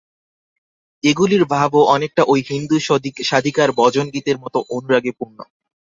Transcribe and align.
এগুলির 1.03 1.43
ভাবও 1.45 1.81
অনেকটা 1.85 2.23
ঐ 2.23 2.35
হিন্দু-সাধিকার 2.49 3.69
ভজনগীতের 3.71 4.37
মত 4.37 4.55
অনুরাগে 4.69 5.11
পূর্ণ। 5.11 5.37